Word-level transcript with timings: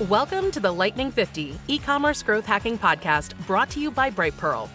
Welcome 0.00 0.50
to 0.50 0.58
the 0.58 0.72
Lightning 0.72 1.12
50 1.12 1.56
e 1.68 1.78
commerce 1.78 2.20
growth 2.20 2.44
hacking 2.44 2.76
podcast 2.76 3.32
brought 3.46 3.70
to 3.70 3.80
you 3.80 3.92
by 3.92 4.10
Brightpearl. 4.10 4.68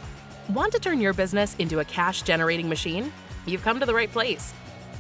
Want 0.47 0.71
to 0.71 0.79
turn 0.79 1.01
your 1.01 1.11
business 1.11 1.57
into 1.59 1.81
a 1.81 1.83
cash 1.85 2.21
generating 2.21 2.69
machine? 2.69 3.11
You've 3.45 3.61
come 3.61 3.81
to 3.81 3.85
the 3.85 3.93
right 3.93 4.09
place. 4.09 4.53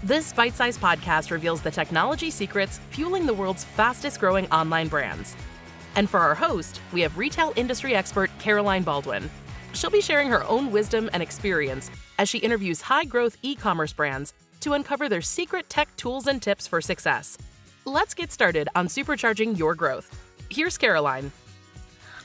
This 0.03 0.33
bite 0.33 0.55
sized 0.55 0.81
podcast 0.81 1.31
reveals 1.31 1.61
the 1.61 1.71
technology 1.71 2.31
secrets 2.31 2.81
fueling 2.89 3.25
the 3.25 3.33
world's 3.33 3.63
fastest 3.63 4.19
growing 4.19 4.45
online 4.51 4.89
brands. 4.89 5.37
And 5.95 6.09
for 6.09 6.19
our 6.19 6.35
host, 6.35 6.81
we 6.91 6.99
have 6.99 7.17
retail 7.17 7.53
industry 7.55 7.95
expert 7.95 8.29
Caroline 8.39 8.83
Baldwin. 8.83 9.29
She'll 9.71 9.89
be 9.89 10.01
sharing 10.01 10.27
her 10.27 10.43
own 10.43 10.69
wisdom 10.69 11.09
and 11.13 11.23
experience 11.23 11.89
as 12.17 12.27
she 12.27 12.39
interviews 12.39 12.81
high 12.81 13.05
growth 13.05 13.37
e 13.41 13.55
commerce 13.55 13.93
brands 13.93 14.33
to 14.59 14.73
uncover 14.73 15.07
their 15.07 15.21
secret 15.21 15.69
tech 15.69 15.95
tools 15.95 16.27
and 16.27 16.41
tips 16.41 16.67
for 16.67 16.81
success. 16.81 17.37
Let's 17.85 18.13
get 18.13 18.31
started 18.31 18.69
on 18.75 18.87
supercharging 18.87 19.57
your 19.57 19.73
growth. 19.73 20.15
Here's 20.49 20.77
Caroline. 20.77 21.31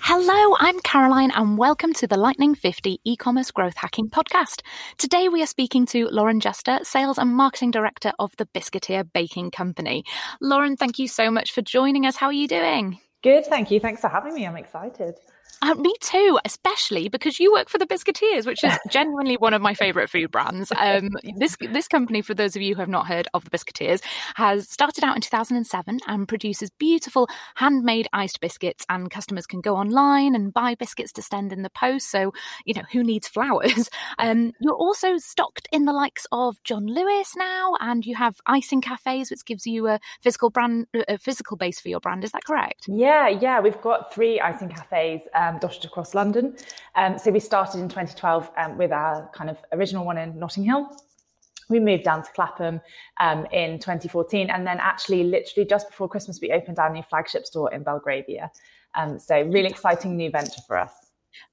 Hello, 0.01 0.57
I'm 0.59 0.81
Caroline, 0.81 1.31
and 1.31 1.57
welcome 1.57 1.95
to 1.95 2.07
the 2.07 2.19
Lightning 2.19 2.55
50 2.55 3.01
e 3.05 3.17
commerce 3.17 3.51
growth 3.51 3.77
hacking 3.77 4.11
podcast. 4.11 4.61
Today, 4.99 5.29
we 5.29 5.43
are 5.43 5.47
speaking 5.47 5.87
to 5.87 6.09
Lauren 6.09 6.41
Juster, 6.41 6.81
Sales 6.83 7.17
and 7.17 7.35
Marketing 7.35 7.71
Director 7.71 8.13
of 8.19 8.37
the 8.37 8.45
Biscuiteer 8.47 9.11
Baking 9.15 9.51
Company. 9.51 10.05
Lauren, 10.43 10.77
thank 10.77 10.99
you 10.99 11.09
so 11.09 11.31
much 11.31 11.53
for 11.53 11.63
joining 11.63 12.05
us. 12.05 12.17
How 12.17 12.27
are 12.27 12.33
you 12.35 12.49
doing? 12.49 12.99
Good, 13.23 13.47
thank 13.47 13.71
you. 13.71 13.81
Thanks 13.81 14.03
for 14.03 14.09
having 14.09 14.35
me. 14.35 14.47
I'm 14.47 14.57
excited. 14.57 15.15
Uh, 15.63 15.75
me 15.75 15.95
too, 16.01 16.39
especially 16.45 17.09
because 17.09 17.39
you 17.39 17.53
work 17.53 17.69
for 17.69 17.79
the 17.79 17.87
Biscuiteers, 17.87 18.47
which 18.47 18.63
is 18.65 18.73
genuinely 18.91 19.37
one 19.37 19.55
of 19.55 19.63
my 19.63 19.75
favorite 19.75 20.11
food 20.11 20.31
brands. 20.31 20.73
Um, 20.77 21.11
this 21.37 21.57
this 21.71 21.89
company, 21.89 22.23
for 22.23 22.35
those 22.35 22.57
of 22.57 22.63
you 22.63 22.75
who 22.75 22.81
have 22.81 22.89
not 22.89 23.07
heard 23.07 23.29
of 23.35 23.45
the 23.45 23.51
Biscuiteers, 23.51 24.01
has 24.35 24.69
started 24.69 25.05
out 25.05 25.17
in 25.17 25.23
2007 25.23 26.01
and 26.07 26.29
produces 26.29 26.71
beautiful 26.79 27.29
handmade 27.55 28.09
iced 28.13 28.41
biscuits. 28.41 28.85
And 28.89 29.11
customers 29.11 29.47
can 29.47 29.61
go 29.61 29.77
online 29.77 30.35
and 30.35 30.53
buy 30.53 30.75
biscuits 30.75 31.13
to 31.13 31.23
send 31.23 31.53
in 31.53 31.63
the 31.63 31.71
post. 31.71 32.11
So 32.11 32.33
you 32.65 32.75
know 32.75 32.85
who 32.93 33.03
needs 33.03 33.29
flowers? 33.29 33.89
Um, 34.19 34.53
you're 34.61 34.75
also 34.75 35.17
stocked 35.19 35.69
in 35.73 35.87
the 35.87 35.93
likes 35.93 36.27
of 36.31 36.63
John 36.63 36.87
Lewis 36.87 37.35
now, 37.37 37.75
and 37.81 38.05
you 38.07 38.15
have 38.15 38.37
icing 38.47 38.81
cafes, 38.81 39.31
which 39.31 39.45
gives 39.45 39.67
you 39.67 39.89
a 39.89 39.99
physical 40.21 40.51
brand, 40.51 40.87
a 41.09 41.19
physical 41.19 41.57
base 41.57 41.81
for 41.81 41.89
your 41.89 42.01
brand. 42.01 42.25
Is 42.25 42.33
that 42.33 42.45
correct? 42.45 42.85
Yeah, 42.87 43.29
yeah, 43.29 43.61
we've 43.61 43.81
got 43.81 44.15
three 44.15 44.41
icing 44.41 44.69
cafes. 44.69 45.23
Um, 45.35 45.54
um, 45.55 45.61
dotted 45.61 45.85
across 45.85 46.15
London. 46.15 46.57
Um, 46.95 47.19
so 47.19 47.31
we 47.31 47.41
started 47.41 47.81
in 47.81 47.89
2012 47.89 48.51
um, 48.57 48.79
with 48.79 48.93
our 48.93 49.31
kind 49.35 49.51
of 49.51 49.59
original 49.73 50.05
one 50.05 50.19
in 50.19 50.39
Notting 50.39 50.65
Hill. 50.65 50.91
We 51.71 51.81
moved 51.81 52.05
down 52.05 52.23
to 52.23 52.31
Clapham 52.33 52.81
um, 53.21 53.47
in 53.47 53.79
2014, 53.79 54.51
and 54.51 54.67
then 54.67 54.79
actually, 54.81 55.25
literally 55.25 55.67
just 55.67 55.89
before 55.89 56.09
Christmas, 56.09 56.39
we 56.41 56.53
opened 56.53 56.79
our 56.79 56.93
new 56.93 57.03
flagship 57.03 57.47
store 57.47 57.73
in 57.73 57.83
Belgravia. 57.83 58.51
Um, 58.95 59.19
so 59.19 59.41
really 59.43 59.69
exciting 59.69 60.17
new 60.17 60.31
venture 60.31 60.61
for 60.67 60.77
us. 60.77 60.93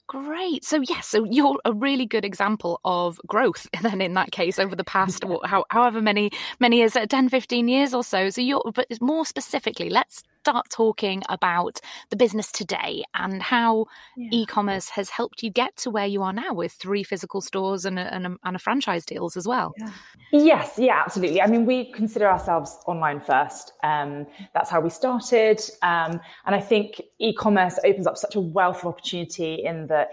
Great. 0.08 0.66
So 0.66 0.82
yes, 0.82 1.08
so 1.08 1.24
you're 1.24 1.58
a 1.64 1.72
really 1.72 2.06
good 2.06 2.26
example 2.26 2.82
of 2.84 3.20
growth 3.26 3.66
then 3.82 4.02
in 4.02 4.14
that 4.16 4.32
case 4.32 4.60
over 4.60 4.76
the 4.76 4.84
past 4.84 5.24
how, 5.46 5.64
however 5.70 6.02
many 6.02 6.32
many 6.60 6.78
years, 6.78 6.96
uh, 6.98 7.06
10, 7.06 7.30
15 7.30 7.70
years 7.70 7.94
or 7.94 8.04
so. 8.04 8.30
So 8.30 8.42
you're 8.42 8.62
but 8.76 8.88
more 9.02 9.26
specifically, 9.26 9.90
let's 9.90 10.24
start 10.42 10.68
talking 10.72 11.22
about 11.30 11.80
the 12.10 12.16
business 12.16 12.52
today 12.52 13.04
and 13.14 13.44
how 13.44 13.86
yeah. 14.18 14.30
e-commerce 14.32 14.90
has 14.90 15.08
helped 15.10 15.44
you 15.44 15.52
get 15.52 15.76
to 15.78 15.92
where 15.92 16.08
you 16.08 16.24
are 16.24 16.34
now 16.34 16.52
with 16.52 16.72
three 16.72 17.04
physical 17.04 17.42
stores 17.42 17.86
and 17.86 18.00
a, 18.00 18.12
and 18.14 18.26
a, 18.26 18.36
and 18.44 18.56
a 18.56 18.60
franchise 18.60 19.06
deals 19.06 19.38
as 19.38 19.48
well. 19.48 19.72
Yeah. 19.78 19.92
Yes, 20.32 20.80
yeah, 20.80 21.00
absolutely. 21.06 21.44
I 21.44 21.48
mean, 21.48 21.68
we 21.68 21.92
consider 21.92 22.28
ourselves 22.28 22.76
online 22.88 23.20
first. 23.20 23.74
Um, 23.84 24.26
that's 24.56 24.70
how 24.70 24.80
we 24.82 24.90
started, 24.90 25.62
um, 25.84 26.20
and 26.46 26.56
I 26.56 26.60
think 26.60 27.00
e-commerce 27.20 27.78
opens 27.84 28.08
up 28.08 28.18
such 28.18 28.36
a 28.36 28.40
wealth 28.40 28.80
of 28.80 28.88
opportunity 28.88 29.64
in 29.64 29.88
that 29.88 30.10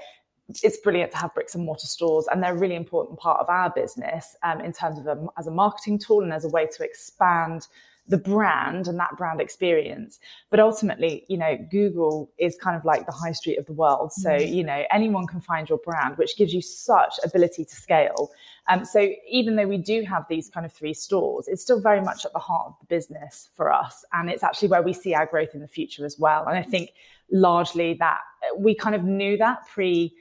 it's 0.62 0.78
brilliant 0.78 1.12
to 1.12 1.18
have 1.18 1.32
bricks 1.34 1.54
and 1.54 1.64
mortar 1.64 1.86
stores, 1.86 2.26
and 2.30 2.42
they're 2.42 2.54
a 2.54 2.58
really 2.58 2.74
important 2.74 3.18
part 3.18 3.40
of 3.40 3.48
our 3.48 3.70
business 3.70 4.36
um, 4.42 4.60
in 4.60 4.72
terms 4.72 4.98
of 4.98 5.06
a, 5.06 5.26
as 5.38 5.46
a 5.46 5.50
marketing 5.50 5.98
tool 5.98 6.22
and 6.22 6.32
as 6.32 6.44
a 6.44 6.48
way 6.48 6.66
to 6.66 6.84
expand 6.84 7.66
the 8.08 8.18
brand 8.18 8.88
and 8.88 8.98
that 8.98 9.16
brand 9.16 9.40
experience. 9.40 10.18
But 10.50 10.60
ultimately, 10.60 11.24
you 11.28 11.36
know, 11.36 11.58
Google 11.70 12.30
is 12.38 12.56
kind 12.56 12.76
of 12.76 12.84
like 12.84 13.06
the 13.06 13.12
high 13.12 13.32
street 13.32 13.58
of 13.58 13.66
the 13.66 13.74
world. 13.74 14.12
So, 14.12 14.30
mm. 14.30 14.52
you 14.52 14.64
know, 14.64 14.82
anyone 14.90 15.26
can 15.26 15.40
find 15.40 15.68
your 15.68 15.78
brand, 15.78 16.16
which 16.16 16.36
gives 16.36 16.54
you 16.54 16.62
such 16.62 17.14
ability 17.22 17.66
to 17.66 17.74
scale. 17.74 18.30
Um, 18.68 18.84
so 18.84 19.10
even 19.28 19.56
though 19.56 19.66
we 19.66 19.78
do 19.78 20.02
have 20.02 20.24
these 20.28 20.48
kind 20.48 20.64
of 20.64 20.72
three 20.72 20.94
stores, 20.94 21.48
it's 21.48 21.62
still 21.62 21.80
very 21.80 22.00
much 22.00 22.24
at 22.24 22.32
the 22.32 22.38
heart 22.38 22.68
of 22.68 22.74
the 22.80 22.86
business 22.86 23.50
for 23.54 23.72
us. 23.72 24.04
And 24.12 24.30
it's 24.30 24.42
actually 24.42 24.68
where 24.68 24.82
we 24.82 24.92
see 24.92 25.14
our 25.14 25.26
growth 25.26 25.54
in 25.54 25.60
the 25.60 25.68
future 25.68 26.04
as 26.04 26.18
well. 26.18 26.46
And 26.46 26.56
I 26.56 26.62
think 26.62 26.92
largely 27.30 27.94
that 27.94 28.20
we 28.56 28.74
kind 28.74 28.94
of 28.94 29.04
knew 29.04 29.36
that 29.36 29.66
pre 29.68 30.14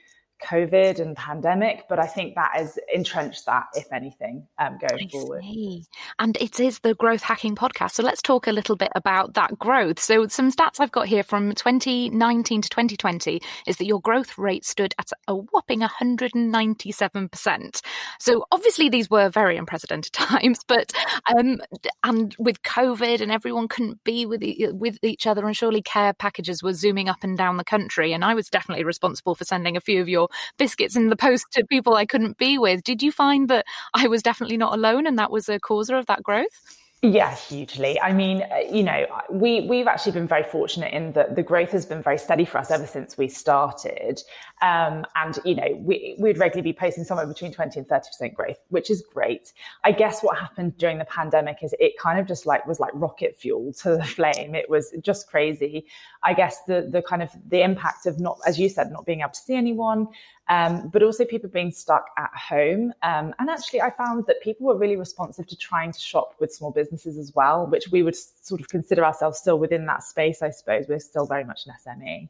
COVID 0.44 1.00
and 1.00 1.16
pandemic, 1.16 1.86
but 1.90 2.00
I 2.00 2.06
think 2.06 2.36
that 2.36 2.52
has 2.54 2.78
entrenched 2.94 3.46
that, 3.46 3.66
if 3.74 3.92
anything, 3.92 4.48
um, 4.60 4.78
going 4.78 5.08
I 5.08 5.12
forward. 5.12 5.44
See. 5.44 5.86
And 6.20 6.38
it 6.38 6.60
is 6.60 6.80
the 6.80 6.96
growth 6.96 7.22
hacking 7.22 7.56
podcast. 7.56 7.92
So 7.92 8.04
let's 8.04 8.22
talk 8.22 8.48
a 8.48 8.52
little 8.52 8.76
bit 8.76 8.92
about 8.96 9.34
that 9.36 9.58
growth. 9.58 10.00
So 10.00 10.28
some 10.28 10.52
stats 10.52 10.80
I've 10.80 10.92
got 10.92 11.08
here 11.08 11.24
from 11.24 11.54
2019 11.54 12.62
to 12.62 12.70
2020 12.70 13.42
is 13.66 13.78
that 13.78 13.86
your 13.86 14.02
growth 14.02 14.38
rate 14.38 14.66
stood 14.66 14.94
at 15.00 15.10
a 15.28 15.36
whopping 15.36 15.82
197%. 15.82 17.82
So 18.20 18.46
obviously 18.52 18.90
these 18.90 19.10
were 19.10 19.30
very 19.30 19.58
unprecedented 19.58 20.14
times, 20.14 20.60
but 20.68 20.92
um, 21.38 21.62
and 22.04 22.36
with 22.40 22.62
COVID 22.64 23.22
and 23.22 23.32
everyone 23.32 23.68
couldn't 23.68 24.04
be 24.04 24.26
with 24.26 24.44
with 24.74 24.98
each 25.04 25.28
other, 25.28 25.46
and 25.46 25.56
surely 25.56 25.82
care 25.82 26.14
packages 26.14 26.62
were 26.62 26.74
zooming 26.74 27.10
up 27.10 27.24
and 27.24 27.38
down 27.38 27.58
the 27.58 27.64
country, 27.64 28.14
and 28.14 28.24
I 28.24 28.34
was 28.34 28.50
definitely 28.50 28.84
responsible 28.84 29.36
for 29.36 29.44
sending 29.44 29.76
a 29.76 29.82
few 29.82 30.02
of 30.02 30.10
your 30.10 30.27
biscuits 30.58 30.96
in 30.96 31.10
the 31.10 31.16
post 31.16 31.46
to 31.54 31.66
people 31.66 31.96
I 31.96 32.06
couldn't 32.06 32.38
be 32.38 32.58
with. 32.58 32.84
Did 32.84 33.02
you 33.04 33.12
find 33.12 33.50
that 33.50 33.66
I 33.94 34.08
was 34.08 34.24
definitely 34.24 34.58
not 34.58 34.74
alone 34.74 35.08
and 35.08 35.18
that 35.20 35.32
was 35.32 35.50
a 35.50 35.60
causer 35.60 35.96
of 35.98 36.06
that 36.08 36.24
growth? 36.24 36.62
Yeah, 37.04 37.36
hugely. 37.36 38.02
I 38.02 38.12
mean, 38.12 38.42
uh, 38.42 38.58
you 38.72 38.82
know, 38.82 39.06
we 39.30 39.62
we've 39.62 39.86
actually 39.86 40.14
been 40.14 40.28
very 40.28 40.42
fortunate 40.42 40.92
in 40.94 41.12
that 41.12 41.36
the 41.36 41.44
growth 41.44 41.70
has 41.70 41.86
been 41.86 42.02
very 42.02 42.18
steady 42.18 42.44
for 42.44 42.58
us 42.58 42.72
ever 42.72 42.88
since 42.88 43.20
we 43.20 43.28
started. 43.28 44.24
Um, 44.64 45.06
and 45.16 45.38
you 45.46 45.54
know, 45.54 45.80
we 45.80 46.16
we'd 46.18 46.40
regularly 46.40 46.72
be 46.72 46.74
posting 46.74 47.04
somewhere 47.04 47.28
between 47.28 47.54
twenty 47.54 47.80
and 47.80 47.88
thirty 47.88 48.08
percent 48.08 48.34
growth, 48.34 48.58
which 48.70 48.90
is 48.90 49.04
great. 49.14 49.54
I 49.84 49.92
guess 49.92 50.24
what 50.24 50.40
happened 50.40 50.80
during 50.80 50.98
the 50.98 51.06
pandemic 51.06 51.60
is 51.62 51.76
it 51.80 52.00
kind 52.00 52.20
of 52.20 52.26
just 52.26 52.48
like 52.48 52.66
was 52.66 52.80
like 52.80 52.92
rocket 52.96 53.38
fuel 53.38 53.74
to 53.74 53.98
the 53.98 54.04
flame. 54.16 54.56
It 54.56 54.68
was 54.68 54.92
just 55.02 55.30
crazy. 55.30 55.86
I 56.24 56.34
guess 56.34 56.64
the 56.64 56.90
the 56.92 57.04
kind 57.04 57.22
of 57.22 57.30
the 57.48 57.62
impact 57.62 58.08
of 58.08 58.20
not, 58.20 58.40
as 58.48 58.58
you 58.58 58.70
said, 58.70 58.92
not 58.92 59.06
being 59.06 59.20
able 59.20 59.30
to 59.30 59.40
see 59.40 59.54
anyone, 59.54 60.08
um, 60.50 60.90
but 60.90 61.04
also 61.04 61.26
people 61.26 61.50
being 61.50 61.72
stuck 61.72 62.06
at 62.18 62.32
home. 62.34 62.94
Um, 63.04 63.34
and 63.40 63.50
actually, 63.50 63.82
I 63.82 63.92
found 63.92 64.26
that 64.28 64.42
people 64.42 64.68
were 64.68 64.78
really 64.78 64.96
responsive 64.96 65.48
to 65.48 65.58
trying 65.58 65.92
to 65.92 66.00
shop 66.00 66.36
with 66.40 66.54
small 66.54 66.72
businesses 66.72 67.18
as 67.18 67.34
well, 67.36 67.68
which 67.68 67.90
we 67.90 68.04
would 68.04 68.16
sort 68.16 68.62
of 68.62 68.68
consider 68.70 69.04
ourselves 69.04 69.40
still 69.40 69.60
within 69.60 69.86
that 69.88 70.04
space, 70.04 70.42
I 70.42 70.50
suppose. 70.50 70.86
We're 70.88 71.00
still 71.00 71.26
very 71.26 71.44
much 71.44 71.66
an 71.66 71.74
SME. 71.86 72.30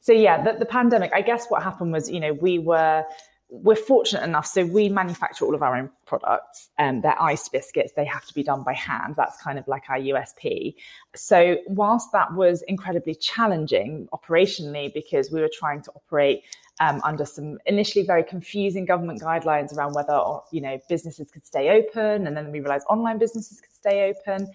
So, 0.00 0.12
yeah, 0.12 0.42
the, 0.42 0.58
the 0.58 0.64
pandemic, 0.64 1.12
I 1.12 1.20
guess 1.20 1.46
what 1.48 1.62
happened 1.62 1.92
was, 1.92 2.10
you 2.10 2.20
know, 2.20 2.32
we 2.32 2.58
were 2.58 3.04
we're 3.50 3.76
fortunate 3.76 4.22
enough. 4.22 4.46
So 4.46 4.64
we 4.64 4.88
manufacture 4.88 5.44
all 5.44 5.54
of 5.54 5.62
our 5.62 5.76
own 5.76 5.90
products. 6.06 6.70
Um, 6.78 7.00
they're 7.00 7.20
iced 7.20 7.50
biscuits. 7.52 7.92
They 7.96 8.04
have 8.04 8.24
to 8.26 8.34
be 8.34 8.42
done 8.42 8.62
by 8.62 8.74
hand. 8.74 9.14
That's 9.16 9.40
kind 9.42 9.58
of 9.58 9.66
like 9.66 9.84
our 9.88 9.98
USP. 9.98 10.74
So 11.16 11.58
whilst 11.66 12.12
that 12.12 12.32
was 12.34 12.62
incredibly 12.62 13.14
challenging 13.14 14.08
operationally, 14.12 14.92
because 14.94 15.30
we 15.32 15.40
were 15.40 15.50
trying 15.52 15.82
to 15.82 15.90
operate 15.96 16.44
um, 16.80 17.00
under 17.04 17.26
some 17.26 17.58
initially 17.66 18.04
very 18.06 18.24
confusing 18.24 18.86
government 18.86 19.20
guidelines 19.20 19.76
around 19.76 19.92
whether 19.92 20.18
you 20.50 20.60
know 20.62 20.78
businesses 20.88 21.30
could 21.30 21.44
stay 21.44 21.70
open, 21.70 22.26
and 22.26 22.36
then 22.36 22.50
we 22.50 22.60
realised 22.60 22.86
online 22.88 23.18
businesses 23.18 23.60
could 23.60 23.74
stay 23.74 24.10
open. 24.10 24.50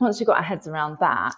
Once 0.00 0.20
we 0.20 0.26
got 0.26 0.36
our 0.36 0.42
heads 0.42 0.66
around 0.66 0.98
that, 1.00 1.34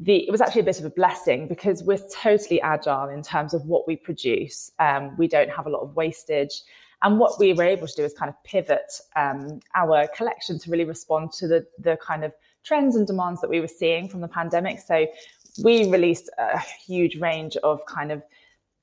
the, 0.00 0.26
it 0.26 0.30
was 0.30 0.40
actually 0.40 0.60
a 0.60 0.64
bit 0.64 0.78
of 0.78 0.84
a 0.84 0.90
blessing 0.90 1.48
because 1.48 1.82
we're 1.82 1.98
totally 2.12 2.60
agile 2.60 3.08
in 3.08 3.22
terms 3.22 3.52
of 3.52 3.66
what 3.66 3.86
we 3.88 3.96
produce. 3.96 4.70
Um, 4.78 5.16
we 5.16 5.26
don't 5.26 5.50
have 5.50 5.66
a 5.66 5.70
lot 5.70 5.82
of 5.82 5.96
wastage. 5.96 6.62
And 7.02 7.18
what 7.18 7.38
we 7.38 7.52
were 7.52 7.64
able 7.64 7.86
to 7.86 7.94
do 7.94 8.04
is 8.04 8.12
kind 8.12 8.28
of 8.28 8.42
pivot 8.44 8.92
um, 9.16 9.60
our 9.74 10.06
collection 10.16 10.58
to 10.60 10.70
really 10.70 10.84
respond 10.84 11.32
to 11.32 11.48
the, 11.48 11.66
the 11.78 11.96
kind 12.04 12.24
of 12.24 12.32
trends 12.64 12.96
and 12.96 13.06
demands 13.06 13.40
that 13.40 13.50
we 13.50 13.60
were 13.60 13.68
seeing 13.68 14.08
from 14.08 14.20
the 14.20 14.28
pandemic. 14.28 14.80
So 14.80 15.06
we 15.62 15.90
released 15.90 16.30
a 16.38 16.58
huge 16.58 17.16
range 17.16 17.56
of 17.58 17.84
kind 17.86 18.12
of 18.12 18.22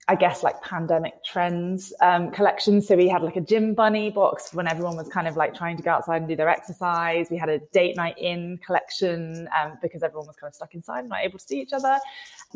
I 0.08 0.14
guess 0.14 0.44
like 0.44 0.62
pandemic 0.62 1.24
trends 1.24 1.92
um, 2.00 2.30
collections. 2.30 2.88
So 2.88 2.96
we 2.96 3.08
had 3.08 3.24
like 3.24 3.38
a 3.38 3.42
gym 3.42 3.74
bunny 3.74 4.12
box 4.12 4.54
when 4.54 4.68
everyone 4.68 4.96
was 4.96 5.08
kind 5.10 5.28
of 5.28 5.36
like 5.36 5.56
trying 5.56 5.78
to 5.78 5.84
go 5.84 5.90
outside 5.90 6.18
and 6.18 6.28
do 6.28 6.36
their 6.36 6.48
exercise. 6.48 7.28
We 7.32 7.38
had 7.38 7.50
a 7.50 7.58
date 7.74 7.96
night 7.96 8.16
in 8.20 8.60
collection 8.64 9.50
um, 9.60 9.80
because 9.82 10.04
everyone 10.04 10.28
was 10.28 10.36
kind 10.36 10.50
of 10.50 10.56
stuck 10.56 10.76
inside 10.76 11.00
and 11.00 11.10
not 11.10 11.24
able 11.24 11.40
to 11.40 11.46
see 11.46 11.60
each 11.60 11.74
other. 11.74 11.98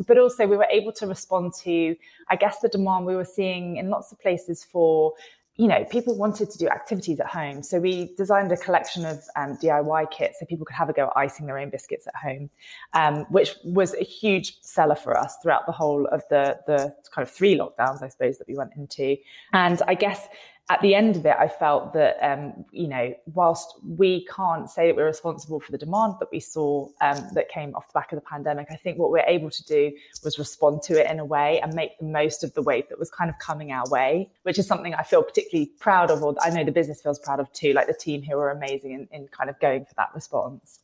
But 0.06 0.16
also 0.16 0.46
we 0.46 0.56
were 0.56 0.68
able 0.70 0.92
to 0.92 1.08
respond 1.08 1.52
to, 1.64 1.96
I 2.28 2.36
guess, 2.36 2.60
the 2.60 2.68
demand 2.68 3.04
we 3.04 3.16
were 3.16 3.24
seeing 3.24 3.78
in 3.78 3.90
lots 3.90 4.12
of 4.12 4.20
places 4.20 4.62
for 4.62 5.14
you 5.60 5.68
know, 5.68 5.84
people 5.84 6.16
wanted 6.16 6.48
to 6.48 6.56
do 6.56 6.66
activities 6.68 7.20
at 7.20 7.26
home. 7.26 7.62
So 7.62 7.78
we 7.78 8.14
designed 8.16 8.50
a 8.50 8.56
collection 8.56 9.04
of 9.04 9.22
um, 9.36 9.58
DIY 9.58 10.10
kits 10.10 10.40
so 10.40 10.46
people 10.46 10.64
could 10.64 10.74
have 10.74 10.88
a 10.88 10.94
go 10.94 11.08
at 11.08 11.12
icing 11.16 11.44
their 11.44 11.58
own 11.58 11.68
biscuits 11.68 12.06
at 12.06 12.16
home, 12.16 12.48
um, 12.94 13.26
which 13.28 13.56
was 13.62 13.92
a 13.92 14.02
huge 14.02 14.58
seller 14.62 14.94
for 14.94 15.14
us 15.18 15.36
throughout 15.42 15.66
the 15.66 15.72
whole 15.72 16.06
of 16.06 16.22
the, 16.30 16.58
the 16.66 16.94
kind 17.14 17.28
of 17.28 17.30
three 17.30 17.58
lockdowns, 17.58 18.02
I 18.02 18.08
suppose, 18.08 18.38
that 18.38 18.48
we 18.48 18.56
went 18.56 18.70
into. 18.74 19.18
And 19.52 19.82
I 19.86 19.92
guess 19.96 20.28
at 20.70 20.80
the 20.82 20.94
end 20.94 21.16
of 21.16 21.26
it, 21.26 21.34
I 21.36 21.48
felt 21.48 21.92
that, 21.94 22.16
um, 22.22 22.64
you 22.70 22.86
know, 22.86 23.12
whilst 23.34 23.74
we 23.84 24.24
can't 24.26 24.70
say 24.70 24.86
that 24.86 24.94
we're 24.94 25.04
responsible 25.04 25.58
for 25.58 25.72
the 25.72 25.78
demand 25.78 26.14
that 26.20 26.28
we 26.30 26.38
saw 26.38 26.86
um, 27.00 27.18
that 27.34 27.48
came 27.48 27.74
off 27.74 27.88
the 27.88 27.92
back 27.94 28.12
of 28.12 28.16
the 28.16 28.24
pandemic, 28.24 28.68
I 28.70 28.76
think 28.76 28.96
what 28.96 29.10
we're 29.10 29.26
able 29.26 29.50
to 29.50 29.64
do 29.64 29.92
was 30.22 30.38
respond 30.38 30.82
to 30.82 31.00
it 31.00 31.10
in 31.10 31.18
a 31.18 31.24
way 31.24 31.60
and 31.60 31.74
make 31.74 31.98
the 31.98 32.04
most 32.04 32.44
of 32.44 32.54
the 32.54 32.62
wave 32.62 32.88
that 32.88 33.00
was 33.00 33.10
kind 33.10 33.28
of 33.28 33.36
coming 33.40 33.72
our 33.72 33.84
way, 33.90 34.30
which 34.44 34.60
is 34.60 34.66
something 34.68 34.94
I 34.94 35.02
feel 35.02 35.24
particularly 35.24 35.72
proud 35.80 36.08
of, 36.08 36.22
or 36.22 36.36
I 36.40 36.50
know 36.50 36.62
the 36.62 36.70
business 36.70 37.02
feels 37.02 37.18
proud 37.18 37.40
of 37.40 37.52
too, 37.52 37.72
like 37.72 37.88
the 37.88 37.92
team 37.92 38.22
here 38.22 38.36
were 38.36 38.52
amazing 38.52 38.92
in, 38.92 39.08
in 39.10 39.26
kind 39.26 39.50
of 39.50 39.58
going 39.58 39.86
for 39.86 39.94
that 39.96 40.10
response. 40.14 40.78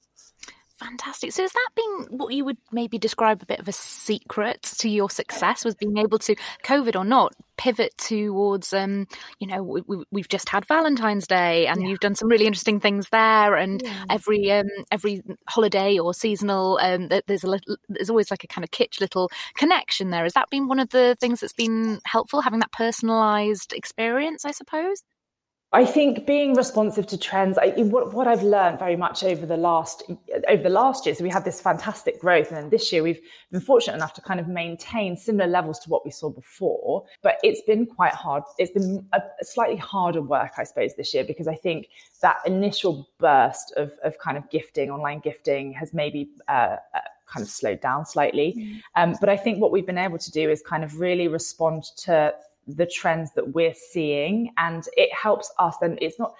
Fantastic. 0.78 1.32
So 1.32 1.42
has 1.42 1.52
that 1.52 1.68
been 1.74 2.18
what 2.18 2.34
you 2.34 2.44
would 2.44 2.58
maybe 2.70 2.98
describe 2.98 3.42
a 3.42 3.46
bit 3.46 3.60
of 3.60 3.68
a 3.68 3.72
secret 3.72 4.62
to 4.78 4.90
your 4.90 5.08
success 5.08 5.64
was 5.64 5.74
being 5.74 5.96
able 5.96 6.18
to, 6.18 6.36
COVID 6.64 6.96
or 6.96 7.04
not, 7.04 7.32
pivot 7.56 7.96
towards, 7.96 8.74
um, 8.74 9.06
you 9.38 9.46
know, 9.46 9.62
we, 9.62 10.20
have 10.20 10.28
just 10.28 10.50
had 10.50 10.66
Valentine's 10.66 11.26
Day 11.26 11.66
and 11.66 11.80
yeah. 11.80 11.88
you've 11.88 12.00
done 12.00 12.14
some 12.14 12.28
really 12.28 12.46
interesting 12.46 12.78
things 12.78 13.08
there. 13.08 13.54
And 13.54 13.80
yeah. 13.82 14.04
every 14.10 14.50
um, 14.50 14.66
every 14.90 15.22
holiday 15.48 15.98
or 15.98 16.12
seasonal, 16.12 16.78
um, 16.82 17.08
there's 17.26 17.44
a 17.44 17.48
little, 17.48 17.76
there's 17.88 18.10
always 18.10 18.30
like 18.30 18.44
a 18.44 18.48
kind 18.48 18.62
of 18.62 18.70
kitsch 18.70 19.00
little 19.00 19.30
connection 19.56 20.10
there. 20.10 20.24
Has 20.24 20.34
that 20.34 20.50
been 20.50 20.68
one 20.68 20.78
of 20.78 20.90
the 20.90 21.16
things 21.18 21.40
that's 21.40 21.54
been 21.54 22.00
helpful, 22.04 22.42
having 22.42 22.60
that 22.60 22.72
personalized 22.72 23.72
experience, 23.72 24.44
I 24.44 24.50
suppose? 24.50 25.02
I 25.72 25.84
think 25.84 26.26
being 26.26 26.54
responsive 26.54 27.08
to 27.08 27.18
trends, 27.18 27.58
I, 27.58 27.70
what, 27.70 28.14
what, 28.14 28.28
I've 28.28 28.44
learned 28.44 28.78
very 28.78 28.94
much 28.94 29.24
over 29.24 29.44
the 29.44 29.56
last 29.56 30.04
over 30.48 30.62
the 30.62 30.70
last 30.70 31.04
year, 31.04 31.14
so 31.14 31.24
we 31.24 31.30
had 31.30 31.44
this 31.44 31.60
fantastic 31.60 32.20
growth, 32.20 32.48
and 32.48 32.56
then 32.56 32.70
this 32.70 32.92
year 32.92 33.02
we've 33.02 33.20
been 33.50 33.60
fortunate 33.60 33.94
enough 33.94 34.14
to 34.14 34.20
kind 34.20 34.38
of 34.38 34.46
maintain 34.46 35.16
similar 35.16 35.48
levels 35.48 35.80
to 35.80 35.90
what 35.90 36.04
we 36.04 36.12
saw 36.12 36.30
before. 36.30 37.04
But 37.22 37.38
it's 37.42 37.62
been 37.62 37.84
quite 37.84 38.12
hard. 38.12 38.44
It's 38.58 38.70
been 38.70 39.06
a, 39.12 39.18
a 39.18 39.44
slightly 39.44 39.76
harder 39.76 40.22
work, 40.22 40.52
I 40.56 40.62
suppose, 40.62 40.94
this 40.94 41.12
year 41.12 41.24
because 41.24 41.48
I 41.48 41.56
think 41.56 41.88
that 42.22 42.36
initial 42.46 43.08
burst 43.18 43.74
of 43.76 43.90
of 44.04 44.16
kind 44.18 44.38
of 44.38 44.48
gifting, 44.50 44.90
online 44.90 45.18
gifting, 45.18 45.72
has 45.72 45.92
maybe 45.92 46.30
uh, 46.48 46.76
uh, 46.94 47.00
kind 47.26 47.44
of 47.44 47.50
slowed 47.50 47.80
down 47.80 48.06
slightly. 48.06 48.54
Mm. 48.56 48.80
Um, 48.94 49.16
but 49.20 49.28
I 49.28 49.36
think 49.36 49.60
what 49.60 49.72
we've 49.72 49.86
been 49.86 49.98
able 49.98 50.18
to 50.18 50.30
do 50.30 50.48
is 50.48 50.62
kind 50.62 50.84
of 50.84 51.00
really 51.00 51.26
respond 51.26 51.84
to 51.98 52.32
the 52.66 52.86
trends 52.86 53.32
that 53.34 53.54
we're 53.54 53.74
seeing 53.74 54.52
and 54.58 54.84
it 54.96 55.10
helps 55.12 55.52
us 55.58 55.76
then 55.80 55.98
it's 56.00 56.18
not 56.18 56.34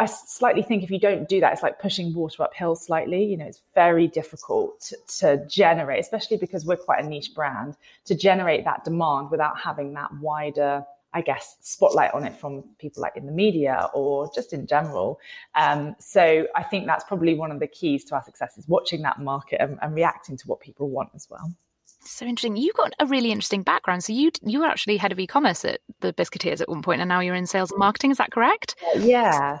I 0.00 0.06
slightly 0.06 0.62
think 0.62 0.82
if 0.82 0.90
you 0.90 0.98
don't 0.98 1.28
do 1.28 1.40
that, 1.40 1.52
it's 1.52 1.62
like 1.62 1.78
pushing 1.78 2.14
water 2.14 2.42
uphill 2.42 2.74
slightly. 2.74 3.22
You 3.22 3.36
know, 3.36 3.44
it's 3.44 3.60
very 3.74 4.08
difficult 4.08 4.80
to, 4.88 4.96
to, 5.18 5.46
generate, 5.46 6.00
especially 6.00 6.38
because 6.38 6.64
we're 6.64 6.78
quite 6.78 7.04
a 7.04 7.06
niche 7.06 7.34
brand, 7.34 7.76
to 8.06 8.14
generate 8.14 8.64
that 8.64 8.82
demand 8.82 9.30
without 9.30 9.60
having 9.60 9.92
that 9.94 10.10
wider, 10.18 10.86
I 11.12 11.20
guess, 11.20 11.58
spotlight 11.60 12.14
on 12.14 12.24
it 12.24 12.34
from 12.34 12.64
people 12.78 13.02
like 13.02 13.14
in 13.18 13.26
the 13.26 13.32
media 13.32 13.90
or 13.92 14.30
just 14.34 14.54
in 14.54 14.66
general. 14.66 15.20
Um, 15.54 15.94
so 15.98 16.46
I 16.56 16.62
think 16.62 16.86
that's 16.86 17.04
probably 17.04 17.34
one 17.34 17.50
of 17.50 17.60
the 17.60 17.66
keys 17.66 18.04
to 18.06 18.14
our 18.14 18.24
success 18.24 18.56
is 18.56 18.66
watching 18.68 19.02
that 19.02 19.18
market 19.18 19.60
and, 19.60 19.78
and 19.82 19.94
reacting 19.94 20.38
to 20.38 20.48
what 20.48 20.60
people 20.60 20.88
want 20.88 21.10
as 21.14 21.28
well. 21.28 21.52
So 22.02 22.24
interesting. 22.24 22.56
You 22.56 22.72
got 22.72 22.92
a 22.98 23.06
really 23.06 23.30
interesting 23.30 23.62
background. 23.62 24.04
So 24.04 24.12
you 24.12 24.30
you 24.42 24.60
were 24.60 24.66
actually 24.66 24.96
head 24.96 25.12
of 25.12 25.18
e-commerce 25.18 25.64
at 25.64 25.80
the 26.00 26.12
Biscuiteers 26.12 26.60
at 26.60 26.68
one 26.68 26.82
point, 26.82 27.00
and 27.00 27.08
now 27.08 27.20
you're 27.20 27.34
in 27.34 27.46
sales 27.46 27.70
and 27.70 27.78
marketing. 27.78 28.10
Is 28.10 28.18
that 28.18 28.30
correct? 28.30 28.74
Yeah. 28.96 29.58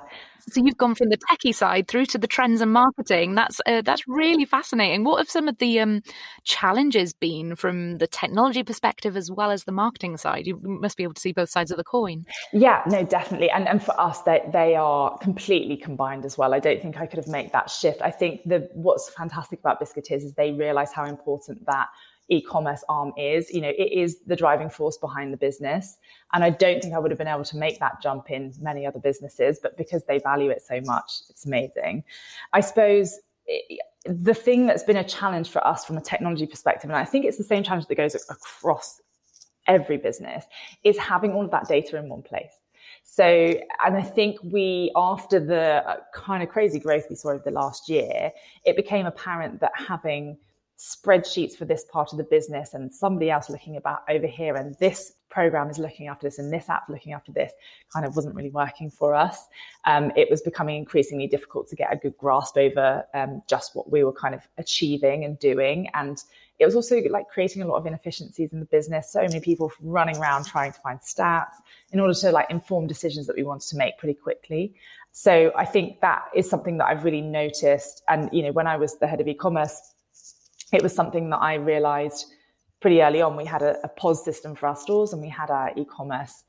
So 0.48 0.62
you've 0.64 0.78
gone 0.78 0.94
from 0.94 1.10
the 1.10 1.18
techie 1.18 1.54
side 1.54 1.86
through 1.86 2.06
to 2.06 2.18
the 2.18 2.26
trends 2.26 2.60
and 2.60 2.72
marketing. 2.72 3.34
That's 3.34 3.60
uh, 3.66 3.82
that's 3.82 4.08
really 4.08 4.44
fascinating. 4.44 5.04
What 5.04 5.18
have 5.18 5.30
some 5.30 5.48
of 5.48 5.58
the 5.58 5.80
um, 5.80 6.02
challenges 6.44 7.12
been 7.12 7.56
from 7.56 7.98
the 7.98 8.06
technology 8.06 8.62
perspective 8.62 9.16
as 9.16 9.30
well 9.30 9.50
as 9.50 9.64
the 9.64 9.72
marketing 9.72 10.16
side? 10.16 10.46
You 10.46 10.58
must 10.62 10.96
be 10.96 11.02
able 11.02 11.14
to 11.14 11.20
see 11.20 11.32
both 11.32 11.50
sides 11.50 11.70
of 11.70 11.76
the 11.76 11.84
coin. 11.84 12.24
Yeah, 12.52 12.82
no, 12.86 13.04
definitely. 13.04 13.50
And 13.50 13.68
and 13.68 13.82
for 13.82 13.98
us, 14.00 14.22
they 14.22 14.40
they 14.52 14.76
are 14.76 15.16
completely 15.18 15.76
combined 15.76 16.24
as 16.24 16.38
well. 16.38 16.54
I 16.54 16.58
don't 16.58 16.80
think 16.80 16.96
I 16.98 17.06
could 17.06 17.18
have 17.18 17.28
made 17.28 17.52
that 17.52 17.70
shift. 17.70 18.00
I 18.02 18.10
think 18.10 18.40
the 18.46 18.68
what's 18.72 19.10
fantastic 19.10 19.60
about 19.60 19.80
Biscuiteers 19.80 20.24
is 20.24 20.34
they 20.34 20.52
realise 20.52 20.92
how 20.92 21.04
important 21.04 21.66
that 21.66 21.88
e-commerce 22.30 22.82
arm 22.88 23.12
is. 23.16 23.50
You 23.50 23.60
know, 23.60 23.72
it 23.76 23.92
is 23.92 24.20
the 24.20 24.36
driving 24.36 24.70
force 24.70 24.96
behind 24.96 25.32
the 25.32 25.36
business. 25.36 25.98
And 26.32 26.42
I 26.42 26.50
don't 26.50 26.80
think 26.80 26.94
I 26.94 26.98
would 26.98 27.10
have 27.10 27.18
been 27.18 27.28
able 27.28 27.44
to 27.44 27.56
make 27.56 27.78
that 27.80 28.00
jump 28.00 28.30
in 28.30 28.54
many 28.60 28.86
other 28.86 29.00
businesses, 29.00 29.58
but 29.62 29.76
because 29.76 30.04
they 30.04 30.18
value 30.18 30.50
it 30.50 30.62
so 30.62 30.80
much, 30.84 31.10
it's 31.28 31.44
amazing. 31.44 32.04
I 32.52 32.60
suppose 32.60 33.18
it, 33.46 33.80
the 34.04 34.34
thing 34.34 34.66
that's 34.66 34.82
been 34.82 34.96
a 34.96 35.04
challenge 35.04 35.50
for 35.50 35.66
us 35.66 35.84
from 35.84 35.96
a 35.98 36.00
technology 36.00 36.46
perspective, 36.46 36.88
and 36.88 36.96
I 36.96 37.04
think 37.04 37.26
it's 37.26 37.36
the 37.36 37.44
same 37.44 37.62
challenge 37.62 37.86
that 37.88 37.96
goes 37.96 38.14
across 38.14 39.00
every 39.66 39.98
business, 39.98 40.44
is 40.84 40.96
having 40.96 41.32
all 41.32 41.44
of 41.44 41.50
that 41.50 41.68
data 41.68 41.98
in 41.98 42.08
one 42.08 42.22
place. 42.22 42.52
So, 43.02 43.24
and 43.24 43.96
I 43.96 44.02
think 44.02 44.38
we, 44.42 44.92
after 44.96 45.40
the 45.40 45.82
uh, 45.86 45.96
kind 46.14 46.42
of 46.42 46.48
crazy 46.48 46.78
growth 46.78 47.04
we 47.10 47.16
saw 47.16 47.30
over 47.30 47.42
the 47.44 47.50
last 47.50 47.88
year, 47.88 48.30
it 48.64 48.76
became 48.76 49.06
apparent 49.06 49.60
that 49.60 49.72
having 49.74 50.38
spreadsheets 50.80 51.54
for 51.56 51.66
this 51.66 51.84
part 51.92 52.10
of 52.10 52.16
the 52.16 52.24
business 52.24 52.72
and 52.72 52.90
somebody 52.90 53.30
else 53.30 53.50
looking 53.50 53.76
about 53.76 54.00
over 54.08 54.26
here 54.26 54.56
and 54.56 54.74
this 54.76 55.12
program 55.28 55.68
is 55.68 55.78
looking 55.78 56.08
after 56.08 56.26
this 56.26 56.38
and 56.38 56.50
this 56.50 56.70
app 56.70 56.88
looking 56.88 57.12
after 57.12 57.30
this 57.32 57.52
kind 57.92 58.06
of 58.06 58.16
wasn't 58.16 58.34
really 58.34 58.50
working 58.50 58.90
for 58.90 59.14
us. 59.14 59.46
Um, 59.84 60.10
it 60.16 60.28
was 60.30 60.40
becoming 60.40 60.76
increasingly 60.76 61.26
difficult 61.26 61.68
to 61.68 61.76
get 61.76 61.92
a 61.92 61.96
good 61.96 62.16
grasp 62.16 62.56
over 62.56 63.04
um, 63.12 63.42
just 63.46 63.76
what 63.76 63.92
we 63.92 64.04
were 64.04 64.12
kind 64.12 64.34
of 64.34 64.40
achieving 64.56 65.22
and 65.24 65.38
doing. 65.38 65.86
And 65.92 66.22
it 66.58 66.64
was 66.64 66.74
also 66.74 66.98
like 67.10 67.28
creating 67.28 67.60
a 67.60 67.66
lot 67.66 67.76
of 67.76 67.86
inefficiencies 67.86 68.52
in 68.52 68.60
the 68.60 68.66
business 68.66 69.12
so 69.12 69.20
many 69.20 69.40
people 69.40 69.70
running 69.82 70.16
around 70.16 70.46
trying 70.46 70.72
to 70.72 70.80
find 70.80 70.98
stats 71.00 71.56
in 71.92 72.00
order 72.00 72.14
to 72.14 72.32
like 72.32 72.50
inform 72.50 72.86
decisions 72.86 73.26
that 73.26 73.36
we 73.36 73.42
wanted 73.42 73.68
to 73.68 73.76
make 73.76 73.98
pretty 73.98 74.14
quickly. 74.14 74.74
So 75.12 75.52
i 75.56 75.64
think 75.64 76.00
that 76.00 76.24
is 76.34 76.48
something 76.48 76.76
that 76.78 76.86
i've 76.86 77.04
really 77.04 77.22
noticed. 77.22 78.02
And 78.08 78.28
you 78.32 78.42
know 78.42 78.52
when 78.52 78.66
i 78.66 78.76
was 78.76 78.98
the 78.98 79.06
head 79.06 79.20
of 79.20 79.28
e-commerce 79.28 79.89
it 80.72 80.82
was 80.82 80.94
something 80.94 81.30
that 81.30 81.38
I 81.38 81.54
realized 81.54 82.32
pretty 82.80 83.02
early 83.02 83.20
on. 83.20 83.36
We 83.36 83.44
had 83.44 83.62
a, 83.62 83.76
a 83.84 83.88
POS 83.88 84.24
system 84.24 84.54
for 84.54 84.66
our 84.66 84.76
stores 84.76 85.12
and 85.12 85.20
we 85.20 85.28
had 85.28 85.50
our 85.50 85.72
e-commerce 85.76 86.44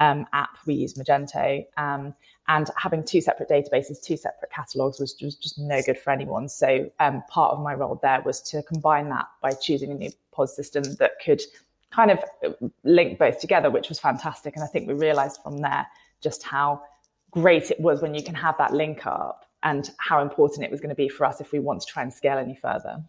um, 0.00 0.26
app. 0.32 0.50
We 0.66 0.74
used 0.74 0.96
Magento. 0.96 1.64
Um, 1.76 2.14
and 2.48 2.70
having 2.76 3.04
two 3.04 3.20
separate 3.20 3.48
databases, 3.48 4.02
two 4.02 4.16
separate 4.16 4.50
catalogs 4.50 5.00
was, 5.00 5.16
was 5.20 5.36
just 5.36 5.58
no 5.58 5.80
good 5.82 5.98
for 5.98 6.10
anyone. 6.10 6.48
So 6.48 6.90
um, 7.00 7.22
part 7.28 7.52
of 7.52 7.60
my 7.60 7.74
role 7.74 7.98
there 8.02 8.22
was 8.24 8.40
to 8.50 8.62
combine 8.62 9.08
that 9.10 9.26
by 9.42 9.52
choosing 9.52 9.90
a 9.90 9.94
new 9.94 10.10
POS 10.34 10.54
system 10.54 10.82
that 10.98 11.12
could 11.24 11.42
kind 11.90 12.10
of 12.10 12.18
link 12.84 13.18
both 13.18 13.40
together, 13.40 13.70
which 13.70 13.88
was 13.88 13.98
fantastic. 13.98 14.54
And 14.54 14.64
I 14.64 14.68
think 14.68 14.86
we 14.86 14.94
realized 14.94 15.40
from 15.42 15.58
there 15.58 15.86
just 16.20 16.42
how 16.42 16.82
great 17.30 17.70
it 17.70 17.80
was 17.80 18.00
when 18.00 18.14
you 18.14 18.22
can 18.22 18.34
have 18.34 18.56
that 18.58 18.72
link 18.72 19.06
up 19.06 19.46
and 19.62 19.90
how 19.98 20.22
important 20.22 20.64
it 20.64 20.70
was 20.70 20.80
going 20.80 20.90
to 20.90 20.96
be 20.96 21.08
for 21.08 21.24
us 21.24 21.40
if 21.40 21.52
we 21.52 21.58
want 21.58 21.80
to 21.80 21.86
try 21.86 22.02
and 22.02 22.12
scale 22.12 22.38
any 22.38 22.54
further. 22.54 23.02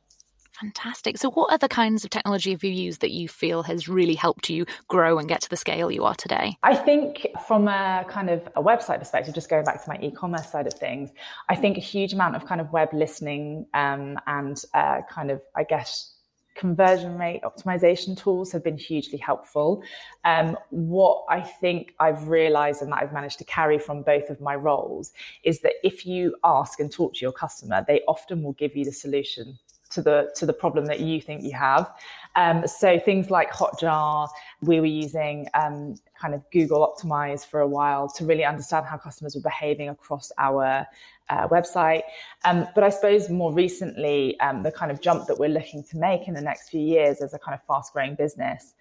Fantastic. 0.60 1.18
So, 1.18 1.30
what 1.30 1.54
other 1.54 1.68
kinds 1.68 2.04
of 2.04 2.10
technology 2.10 2.52
have 2.52 2.64
you 2.64 2.72
used 2.72 3.02
that 3.02 3.12
you 3.12 3.28
feel 3.28 3.64
has 3.64 3.88
really 3.88 4.16
helped 4.16 4.50
you 4.50 4.66
grow 4.88 5.20
and 5.20 5.28
get 5.28 5.42
to 5.42 5.50
the 5.50 5.58
scale 5.58 5.92
you 5.92 6.04
are 6.04 6.16
today? 6.16 6.58
I 6.64 6.76
think, 6.76 7.28
from 7.48 7.68
a 7.68 8.06
kind 8.10 8.30
of 8.30 8.48
a 8.56 8.64
website 8.64 9.00
perspective, 9.00 9.36
just 9.36 9.50
going 9.50 9.66
back 9.66 9.84
to 9.84 9.90
my 9.90 10.00
e 10.02 10.10
commerce 10.12 10.52
side 10.52 10.66
of 10.66 10.74
things, 10.74 11.12
I 11.50 11.56
think 11.56 11.78
a 11.78 11.82
huge 11.82 12.14
amount 12.14 12.36
of 12.36 12.46
kind 12.46 12.60
of 12.60 12.72
web 12.72 12.90
listening 12.92 13.68
um, 13.76 14.18
and 14.26 14.62
uh, 14.74 15.02
kind 15.10 15.30
of, 15.30 15.42
I 15.56 15.64
guess, 15.64 16.14
conversion 16.56 17.18
rate 17.18 17.42
optimization 17.44 18.18
tools 18.18 18.52
have 18.52 18.64
been 18.64 18.78
hugely 18.78 19.20
helpful. 19.20 19.84
Um, 20.26 20.58
what 20.72 21.24
I 21.30 21.42
think 21.42 21.94
I've 22.00 22.28
realized 22.28 22.82
and 22.82 22.92
that 22.92 23.04
I've 23.04 23.14
managed 23.14 23.38
to 23.38 23.46
carry 23.46 23.78
from 23.78 24.02
both 24.02 24.30
of 24.30 24.42
my 24.42 24.56
roles 24.56 25.14
is 25.44 25.62
that 25.62 25.74
if 25.84 26.06
you 26.06 26.36
ask 26.44 26.80
and 26.80 26.92
talk 26.92 27.14
to 27.14 27.20
your 27.22 27.32
customer, 27.32 27.86
they 27.88 28.02
often 28.08 28.42
will 28.42 28.54
give 28.54 28.76
you 28.76 28.84
the 28.84 28.92
solution 28.92 29.60
to 29.98 30.02
the 30.04 30.32
to 30.36 30.46
the 30.46 30.54
problem 30.54 30.86
that 30.86 31.00
you 31.00 31.20
think 31.20 31.44
you 31.44 31.54
have. 31.54 31.92
Um, 32.36 32.68
so 32.68 33.00
things 33.00 33.32
like 33.32 33.52
Hotjar, 33.52 34.30
we 34.62 34.80
were 34.80 34.94
using 35.06 35.48
um, 35.56 35.96
kind 36.22 36.36
of 36.36 36.42
Google 36.52 36.82
Optimize 36.88 37.44
for 37.44 37.62
a 37.62 37.68
while 37.68 38.08
to 38.10 38.26
really 38.26 38.46
understand 38.46 38.86
how 38.86 38.98
customers 38.98 39.34
were 39.36 39.42
behaving 39.42 39.90
across 39.90 40.32
our 40.38 40.86
uh, 41.30 41.48
website. 41.48 42.04
Um, 42.46 42.68
but 42.76 42.84
I 42.84 42.90
suppose 42.90 43.30
more 43.30 43.52
recently, 43.52 44.40
um, 44.40 44.62
the 44.62 44.72
kind 44.72 44.92
of 44.92 45.02
jump 45.02 45.26
that 45.28 45.40
we're 45.40 45.50
looking 45.50 45.84
to 45.86 45.98
make 45.98 46.28
in 46.28 46.36
the 46.36 46.42
next 46.42 46.70
few 46.70 46.82
years 46.82 47.22
as 47.22 47.34
a 47.34 47.40
kind 47.40 47.56
of 47.56 47.62
fast 47.66 47.94
growing 47.94 48.14
business 48.14 48.76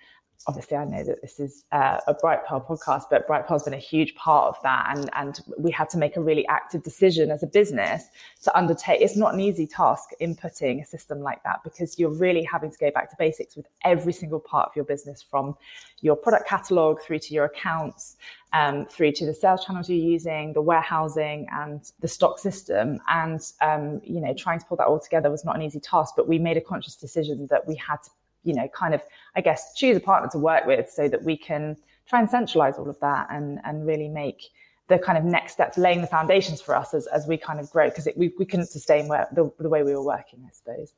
obviously 0.47 0.76
I 0.76 0.85
know 0.85 1.02
that 1.05 1.23
this 1.23 1.40
is 1.40 1.64
uh, 1.73 1.99
a 2.07 2.14
Brightpearl 2.14 2.66
podcast, 2.66 3.05
but 3.11 3.26
Brightpearl's 3.26 3.64
been 3.64 3.75
a 3.75 3.78
huge 3.78 4.14
part 4.14 4.49
of 4.49 4.62
that. 4.62 4.97
And, 4.97 5.11
and 5.14 5.40
we 5.59 5.71
had 5.71 5.88
to 5.90 5.99
make 5.99 6.16
a 6.16 6.21
really 6.21 6.47
active 6.49 6.83
decision 6.83 7.31
as 7.31 7.43
a 7.43 7.47
business 7.47 8.05
to 8.45 8.57
undertake. 8.57 9.00
It's 9.00 9.16
not 9.16 9.35
an 9.35 9.40
easy 9.40 9.66
task 9.66 10.11
inputting 10.21 10.83
a 10.83 10.85
system 10.85 11.21
like 11.21 11.43
that 11.45 11.61
because 11.64 11.99
you're 11.99 12.14
really 12.14 12.45
having 12.45 12.71
to 12.71 12.78
go 12.78 12.90
back 12.90 13.11
to 13.11 13.16
basics 13.19 13.57
with 13.57 13.66
every 13.85 14.12
single 14.12 14.40
part 14.40 14.69
of 14.69 14.76
your 14.76 14.85
business 14.85 15.23
from 15.23 15.57
your 16.00 16.16
product 16.16 16.49
catalog 16.49 17.00
through 17.00 17.19
to 17.19 17.35
your 17.35 17.47
accounts, 17.47 18.16
um, 18.52 18.87
through 18.87 19.12
to 19.12 19.26
the 19.26 19.35
sales 19.35 19.64
channels 19.64 19.88
you're 19.88 19.99
using, 19.99 20.52
the 20.52 20.62
warehousing 20.62 21.47
and 21.52 21.90
the 22.00 22.09
stock 22.09 22.38
system. 22.38 23.00
And, 23.09 23.40
um, 23.61 24.00
you 24.05 24.21
know, 24.21 24.35
trying 24.35 24.61
to 24.61 24.66
pull 24.66 24.76
that 24.76 24.87
all 24.87 25.00
together 25.00 25.31
was 25.31 25.45
not 25.45 25.57
an 25.57 25.62
easy 25.62 25.81
task, 25.81 26.14
but 26.16 26.28
we 26.28 26.38
made 26.38 26.57
a 26.57 26.61
conscious 26.61 26.95
decision 26.97 27.47
that 27.50 27.66
we 27.66 27.75
had 27.76 28.02
to 28.05 28.11
you 28.46 28.54
know, 28.54 28.68
kind 28.68 28.94
of, 28.94 29.02
I 29.34 29.40
guess, 29.42 29.74
choose 29.74 29.96
a 29.96 30.00
partner 30.00 30.30
to 30.30 30.38
work 30.38 30.64
with 30.66 30.90
so 30.90 31.08
that 31.08 31.22
we 31.24 31.36
can 31.36 31.76
try 32.08 32.20
and 32.20 32.30
centralize 32.30 32.76
all 32.78 32.88
of 32.88 32.98
that 33.00 33.26
and, 33.30 33.58
and 33.64 33.86
really 33.86 34.08
make 34.08 34.40
the 34.88 34.98
kind 34.98 35.18
of 35.18 35.24
next 35.24 35.54
steps, 35.54 35.76
laying 35.76 36.00
the 36.00 36.06
foundations 36.06 36.60
for 36.62 36.76
us 36.76 36.94
as, 36.94 37.08
as 37.08 37.26
we 37.26 37.36
kind 37.36 37.58
of 37.58 37.68
grow, 37.70 37.88
because 37.88 38.08
we, 38.16 38.32
we 38.38 38.44
couldn't 38.44 38.66
sustain 38.66 39.08
where, 39.08 39.26
the, 39.32 39.50
the 39.58 39.68
way 39.68 39.82
we 39.82 39.92
were 39.92 40.04
working, 40.04 40.38
I 40.46 40.52
suppose. 40.52 40.92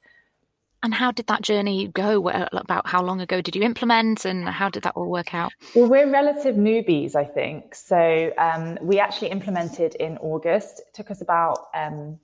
And 0.83 0.95
how 0.95 1.11
did 1.11 1.27
that 1.27 1.43
journey 1.43 1.89
go? 1.89 2.29
About 2.29 2.87
how 2.87 3.03
long 3.03 3.21
ago 3.21 3.41
did 3.41 3.57
you 3.57 3.63
implement, 3.63 4.25
and 4.25 4.49
how 4.49 4.69
did 4.69 4.85
that 4.85 4.93
all 4.95 5.11
work 5.11 5.35
out? 5.35 5.51
Well, 5.75 5.89
we're 5.89 6.09
relative 6.09 6.55
newbies, 6.55 7.17
I 7.17 7.25
think. 7.25 7.75
So 7.75 8.33
um, 8.39 8.79
we 8.81 9.01
actually 9.01 9.31
implemented 9.31 9.97
in 9.97 10.19
August. 10.19 10.81
It 10.81 10.95
took 10.95 11.11
us 11.11 11.21
about 11.21 11.69
um, 11.75 12.21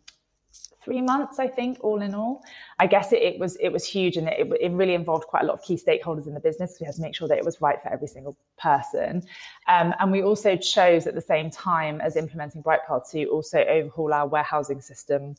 three 0.84 1.00
months, 1.00 1.38
I 1.38 1.48
think, 1.48 1.78
all 1.80 2.02
in 2.02 2.14
all. 2.14 2.42
I 2.78 2.86
guess 2.86 3.12
it, 3.12 3.22
it 3.22 3.38
was 3.38 3.56
it 3.56 3.70
was 3.70 3.84
huge, 3.84 4.16
and 4.16 4.28
it, 4.28 4.46
it, 4.60 4.72
really 4.72 4.94
involved 4.94 5.26
quite 5.26 5.42
a 5.42 5.46
lot 5.46 5.54
of 5.54 5.62
key 5.62 5.76
stakeholders 5.76 6.26
in 6.26 6.34
the 6.34 6.40
business. 6.40 6.76
We 6.80 6.86
had 6.86 6.94
to 6.96 7.02
make 7.02 7.14
sure 7.14 7.28
that 7.28 7.38
it 7.38 7.44
was 7.44 7.60
right 7.60 7.80
for 7.82 7.92
every 7.92 8.08
single 8.08 8.36
person, 8.58 9.22
um, 9.68 9.94
and 9.98 10.12
we 10.12 10.22
also 10.22 10.56
chose 10.56 11.06
at 11.06 11.14
the 11.14 11.20
same 11.20 11.50
time 11.50 12.00
as 12.00 12.16
implementing 12.16 12.62
Brightpearl 12.62 13.10
to 13.10 13.24
also 13.26 13.58
overhaul 13.64 14.12
our 14.12 14.26
warehousing 14.26 14.80
system 14.80 15.36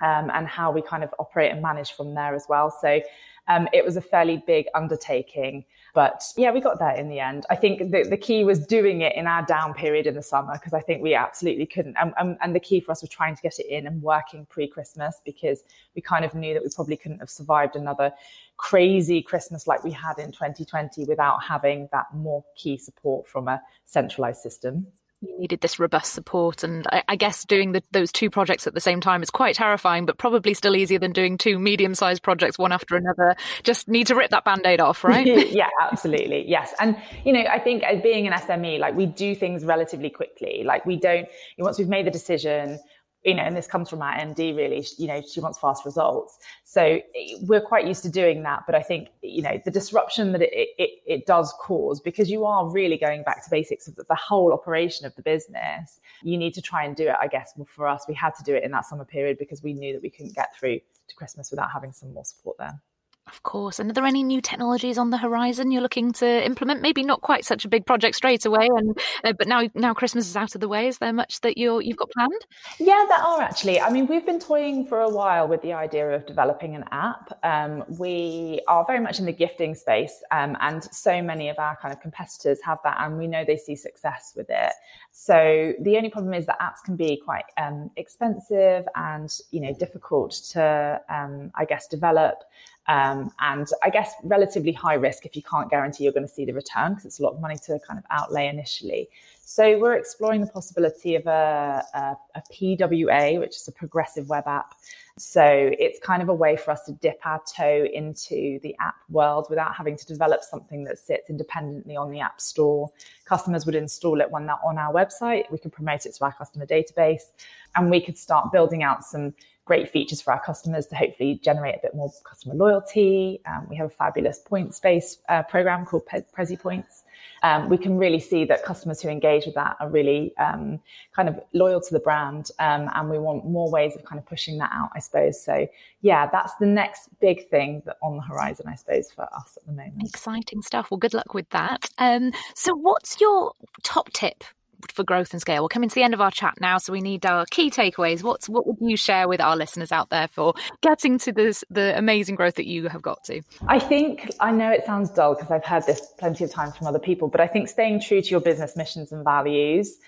um, 0.00 0.30
and 0.34 0.46
how 0.46 0.70
we 0.70 0.82
kind 0.82 1.04
of 1.04 1.14
operate 1.18 1.52
and 1.52 1.62
manage 1.62 1.92
from 1.92 2.14
there 2.14 2.34
as 2.34 2.46
well. 2.48 2.70
So 2.70 3.00
um, 3.48 3.68
it 3.72 3.84
was 3.84 3.96
a 3.96 4.00
fairly 4.00 4.42
big 4.46 4.66
undertaking. 4.74 5.64
But 5.94 6.22
yeah, 6.36 6.50
we 6.50 6.60
got 6.60 6.78
there 6.78 6.94
in 6.94 7.08
the 7.08 7.20
end. 7.20 7.46
I 7.48 7.56
think 7.56 7.90
the, 7.90 8.06
the 8.08 8.16
key 8.16 8.44
was 8.44 8.58
doing 8.66 9.00
it 9.00 9.14
in 9.16 9.26
our 9.26 9.44
down 9.46 9.72
period 9.72 10.06
in 10.06 10.14
the 10.14 10.22
summer 10.22 10.52
because 10.54 10.74
I 10.74 10.80
think 10.80 11.02
we 11.02 11.14
absolutely 11.14 11.66
couldn't. 11.66 11.96
And, 11.98 12.12
and, 12.18 12.36
and 12.42 12.54
the 12.54 12.60
key 12.60 12.80
for 12.80 12.92
us 12.92 13.00
was 13.00 13.10
trying 13.10 13.34
to 13.36 13.42
get 13.42 13.58
it 13.58 13.66
in 13.66 13.86
and 13.86 14.02
working 14.02 14.46
pre 14.46 14.68
Christmas 14.68 15.20
because 15.24 15.62
we 15.94 16.02
kind 16.02 16.24
of 16.24 16.34
knew 16.34 16.54
that 16.54 16.62
we 16.62 16.70
probably 16.74 16.96
couldn't 16.96 17.20
have 17.20 17.30
survived 17.30 17.76
another 17.76 18.12
crazy 18.56 19.22
Christmas 19.22 19.66
like 19.66 19.84
we 19.84 19.92
had 19.92 20.18
in 20.18 20.32
2020 20.32 21.04
without 21.04 21.42
having 21.42 21.88
that 21.92 22.06
more 22.14 22.44
key 22.56 22.76
support 22.76 23.26
from 23.26 23.48
a 23.48 23.62
centralized 23.84 24.40
system 24.42 24.86
you 25.28 25.38
needed 25.38 25.60
this 25.60 25.78
robust 25.78 26.12
support. 26.12 26.62
And 26.62 26.86
I, 26.90 27.02
I 27.08 27.16
guess 27.16 27.44
doing 27.44 27.72
the, 27.72 27.82
those 27.92 28.12
two 28.12 28.30
projects 28.30 28.66
at 28.66 28.74
the 28.74 28.80
same 28.80 29.00
time 29.00 29.22
is 29.22 29.30
quite 29.30 29.56
terrifying, 29.56 30.06
but 30.06 30.18
probably 30.18 30.54
still 30.54 30.76
easier 30.76 30.98
than 30.98 31.12
doing 31.12 31.38
two 31.38 31.58
medium 31.58 31.94
sized 31.94 32.22
projects 32.22 32.58
one 32.58 32.72
after 32.72 32.96
another. 32.96 33.36
Just 33.62 33.88
need 33.88 34.06
to 34.08 34.14
rip 34.14 34.30
that 34.30 34.44
band 34.44 34.66
aid 34.66 34.80
off, 34.80 35.04
right? 35.04 35.26
yeah, 35.52 35.68
absolutely. 35.80 36.48
Yes. 36.48 36.74
And, 36.78 36.96
you 37.24 37.32
know, 37.32 37.44
I 37.44 37.58
think 37.58 37.82
as 37.82 38.02
being 38.02 38.26
an 38.26 38.32
SME, 38.32 38.78
like 38.78 38.94
we 38.94 39.06
do 39.06 39.34
things 39.34 39.64
relatively 39.64 40.10
quickly. 40.10 40.62
Like 40.64 40.86
we 40.86 40.96
don't, 40.96 41.28
once 41.58 41.78
we've 41.78 41.88
made 41.88 42.06
the 42.06 42.10
decision, 42.10 42.78
you 43.26 43.34
know, 43.34 43.42
and 43.42 43.56
this 43.56 43.66
comes 43.66 43.90
from 43.90 44.02
our 44.02 44.14
MD 44.14 44.56
really, 44.56 44.86
you 44.98 45.08
know, 45.08 45.20
she 45.20 45.40
wants 45.40 45.58
fast 45.58 45.84
results. 45.84 46.38
So 46.62 46.80
eh, 46.80 47.34
we're 47.42 47.60
quite 47.60 47.84
used 47.84 48.04
to 48.04 48.08
doing 48.08 48.44
that. 48.44 48.62
But 48.66 48.76
I 48.76 48.82
think, 48.82 49.08
you 49.20 49.42
know, 49.42 49.60
the 49.64 49.70
disruption 49.72 50.30
that 50.30 50.42
it, 50.42 50.68
it, 50.78 50.90
it 51.06 51.26
does 51.26 51.52
cause 51.60 52.00
because 52.00 52.30
you 52.30 52.44
are 52.44 52.70
really 52.70 52.96
going 52.96 53.24
back 53.24 53.42
to 53.42 53.50
basics 53.50 53.88
of 53.88 53.96
the, 53.96 54.04
the 54.08 54.14
whole 54.14 54.52
operation 54.52 55.06
of 55.06 55.14
the 55.16 55.22
business, 55.22 55.98
you 56.22 56.38
need 56.38 56.54
to 56.54 56.62
try 56.62 56.84
and 56.84 56.94
do 56.94 57.08
it. 57.08 57.16
I 57.20 57.26
guess 57.26 57.52
well, 57.56 57.66
for 57.68 57.88
us, 57.88 58.04
we 58.08 58.14
had 58.14 58.34
to 58.36 58.44
do 58.44 58.54
it 58.54 58.62
in 58.62 58.70
that 58.70 58.86
summer 58.86 59.04
period 59.04 59.38
because 59.38 59.60
we 59.60 59.72
knew 59.72 59.92
that 59.92 60.02
we 60.02 60.10
couldn't 60.10 60.36
get 60.36 60.54
through 60.56 60.78
to 61.08 61.14
Christmas 61.16 61.50
without 61.50 61.72
having 61.72 61.92
some 61.92 62.14
more 62.14 62.24
support 62.24 62.58
there. 62.58 62.80
Of 63.28 63.42
course. 63.42 63.80
And 63.80 63.90
are 63.90 63.92
there 63.92 64.06
any 64.06 64.22
new 64.22 64.40
technologies 64.40 64.98
on 64.98 65.10
the 65.10 65.18
horizon 65.18 65.72
you're 65.72 65.82
looking 65.82 66.12
to 66.12 66.46
implement? 66.46 66.80
Maybe 66.80 67.02
not 67.02 67.22
quite 67.22 67.44
such 67.44 67.64
a 67.64 67.68
big 67.68 67.84
project 67.84 68.14
straight 68.14 68.46
away, 68.46 68.68
and 68.70 68.96
uh, 69.24 69.32
but 69.32 69.48
now 69.48 69.68
now 69.74 69.94
Christmas 69.94 70.28
is 70.28 70.36
out 70.36 70.54
of 70.54 70.60
the 70.60 70.68
way. 70.68 70.86
Is 70.86 70.98
there 70.98 71.12
much 71.12 71.40
that 71.40 71.58
you're 71.58 71.82
you've 71.82 71.96
got 71.96 72.10
planned? 72.12 72.46
Yeah, 72.78 73.04
there 73.08 73.18
are 73.18 73.42
actually. 73.42 73.80
I 73.80 73.90
mean, 73.90 74.06
we've 74.06 74.24
been 74.24 74.38
toying 74.38 74.86
for 74.86 75.00
a 75.00 75.10
while 75.10 75.48
with 75.48 75.60
the 75.62 75.72
idea 75.72 76.08
of 76.08 76.24
developing 76.24 76.76
an 76.76 76.84
app. 76.92 77.36
Um, 77.42 77.82
we 77.98 78.60
are 78.68 78.84
very 78.86 79.00
much 79.00 79.18
in 79.18 79.24
the 79.26 79.32
gifting 79.32 79.74
space, 79.74 80.22
um, 80.30 80.56
and 80.60 80.84
so 80.84 81.20
many 81.20 81.48
of 81.48 81.58
our 81.58 81.76
kind 81.82 81.92
of 81.92 82.00
competitors 82.00 82.60
have 82.62 82.78
that, 82.84 82.96
and 83.00 83.18
we 83.18 83.26
know 83.26 83.44
they 83.44 83.56
see 83.56 83.74
success 83.74 84.34
with 84.36 84.46
it. 84.50 84.72
So 85.10 85.72
the 85.80 85.96
only 85.96 86.10
problem 86.10 86.32
is 86.32 86.46
that 86.46 86.60
apps 86.60 86.84
can 86.84 86.94
be 86.94 87.20
quite 87.24 87.46
um, 87.56 87.90
expensive 87.96 88.86
and 88.94 89.36
you 89.50 89.60
know 89.60 89.74
difficult 89.74 90.30
to, 90.52 91.00
um, 91.08 91.50
I 91.56 91.64
guess, 91.64 91.88
develop. 91.88 92.44
Um, 92.88 93.32
and 93.40 93.66
I 93.82 93.90
guess 93.90 94.14
relatively 94.22 94.72
high 94.72 94.94
risk 94.94 95.26
if 95.26 95.34
you 95.34 95.42
can't 95.42 95.68
guarantee 95.68 96.04
you're 96.04 96.12
going 96.12 96.26
to 96.26 96.32
see 96.32 96.44
the 96.44 96.52
return 96.52 96.92
because 96.92 97.04
it's 97.04 97.18
a 97.18 97.22
lot 97.22 97.34
of 97.34 97.40
money 97.40 97.56
to 97.66 97.78
kind 97.86 97.98
of 97.98 98.04
outlay 98.10 98.46
initially. 98.46 99.08
So 99.48 99.78
we're 99.78 99.94
exploring 99.94 100.40
the 100.40 100.48
possibility 100.48 101.14
of 101.14 101.24
a, 101.26 101.84
a, 101.94 102.16
a, 102.34 102.42
PWA, 102.52 103.38
which 103.38 103.54
is 103.54 103.68
a 103.68 103.72
progressive 103.72 104.28
web 104.28 104.42
app. 104.48 104.74
So 105.18 105.44
it's 105.44 106.00
kind 106.00 106.20
of 106.20 106.28
a 106.28 106.34
way 106.34 106.56
for 106.56 106.72
us 106.72 106.82
to 106.86 106.92
dip 106.92 107.20
our 107.24 107.40
toe 107.56 107.86
into 107.94 108.58
the 108.64 108.74
app 108.80 108.96
world 109.08 109.46
without 109.48 109.72
having 109.74 109.96
to 109.96 110.04
develop 110.04 110.42
something 110.42 110.82
that 110.84 110.98
sits 110.98 111.30
independently 111.30 111.96
on 111.96 112.10
the 112.10 112.18
app 112.18 112.40
store. 112.40 112.90
Customers 113.24 113.64
would 113.66 113.76
install 113.76 114.20
it 114.20 114.28
when 114.28 114.46
they're 114.46 114.64
on 114.64 114.78
our 114.78 114.92
website. 114.92 115.50
We 115.52 115.58
could 115.58 115.72
promote 115.72 116.06
it 116.06 116.14
to 116.16 116.24
our 116.24 116.32
customer 116.32 116.66
database 116.66 117.30
and 117.76 117.88
we 117.88 118.00
could 118.00 118.18
start 118.18 118.50
building 118.50 118.82
out 118.82 119.04
some 119.04 119.32
great 119.66 119.90
features 119.90 120.22
for 120.22 120.32
our 120.32 120.40
customers 120.40 120.86
to 120.86 120.94
hopefully 120.94 121.40
generate 121.42 121.74
a 121.74 121.78
bit 121.82 121.94
more 121.94 122.10
customer 122.24 122.54
loyalty. 122.54 123.40
Um, 123.46 123.66
we 123.68 123.76
have 123.76 123.88
a 123.88 123.90
fabulous 123.90 124.38
points 124.38 124.80
based 124.80 125.20
uh, 125.28 125.42
program 125.42 125.84
called 125.84 126.06
Prezi 126.06 126.58
Points. 126.58 127.02
Um, 127.42 127.68
we 127.68 127.76
can 127.76 127.96
really 127.96 128.20
see 128.20 128.44
that 128.44 128.64
customers 128.64 129.02
who 129.02 129.08
engage 129.08 129.44
with 129.44 129.56
that 129.56 129.76
are 129.80 129.90
really 129.90 130.36
um, 130.38 130.80
kind 131.14 131.28
of 131.28 131.40
loyal 131.52 131.80
to 131.80 131.92
the 131.92 131.98
brand. 131.98 132.50
Um, 132.60 132.88
and 132.94 133.10
we 133.10 133.18
want 133.18 133.44
more 133.44 133.70
ways 133.70 133.96
of 133.96 134.04
kind 134.04 134.18
of 134.20 134.26
pushing 134.26 134.56
that 134.58 134.70
out, 134.72 134.90
I 134.94 135.00
suppose. 135.00 135.42
So, 135.42 135.66
yeah, 136.00 136.28
that's 136.30 136.54
the 136.60 136.66
next 136.66 137.08
big 137.20 137.48
thing 137.48 137.82
that 137.86 137.96
on 138.02 138.16
the 138.16 138.22
horizon, 138.22 138.66
I 138.68 138.76
suppose, 138.76 139.10
for 139.10 139.24
us 139.34 139.56
at 139.56 139.66
the 139.66 139.72
moment. 139.72 140.08
Exciting 140.08 140.62
stuff. 140.62 140.90
Well, 140.90 140.98
good 140.98 141.14
luck 141.14 141.34
with 141.34 141.48
that. 141.50 141.90
Um, 141.98 142.32
so, 142.54 142.74
what's 142.74 143.20
your 143.20 143.52
top 143.82 144.12
tip 144.12 144.44
for 144.92 145.04
growth 145.04 145.32
and 145.32 145.40
scale. 145.40 145.62
We're 145.62 145.68
coming 145.68 145.88
to 145.88 145.94
the 145.94 146.02
end 146.02 146.14
of 146.14 146.20
our 146.20 146.30
chat 146.30 146.54
now, 146.60 146.78
so 146.78 146.92
we 146.92 147.00
need 147.00 147.24
our 147.26 147.46
key 147.50 147.70
takeaways. 147.70 148.22
What's 148.22 148.48
what 148.48 148.66
would 148.66 148.76
you 148.80 148.96
share 148.96 149.28
with 149.28 149.40
our 149.40 149.56
listeners 149.56 149.92
out 149.92 150.10
there 150.10 150.28
for 150.28 150.54
getting 150.82 151.18
to 151.20 151.32
this 151.32 151.64
the 151.70 151.96
amazing 151.96 152.34
growth 152.34 152.54
that 152.54 152.66
you 152.66 152.88
have 152.88 153.02
got 153.02 153.24
to? 153.24 153.42
I 153.68 153.78
think 153.78 154.30
I 154.40 154.50
know 154.52 154.70
it 154.70 154.84
sounds 154.84 155.10
dull 155.10 155.34
because 155.34 155.50
I've 155.50 155.64
heard 155.64 155.86
this 155.86 156.00
plenty 156.18 156.44
of 156.44 156.50
times 156.50 156.76
from 156.76 156.86
other 156.86 156.98
people, 156.98 157.28
but 157.28 157.40
I 157.40 157.46
think 157.46 157.68
staying 157.68 158.00
true 158.00 158.22
to 158.22 158.28
your 158.28 158.40
business 158.40 158.76
missions 158.76 159.12
and 159.12 159.24
values 159.24 159.98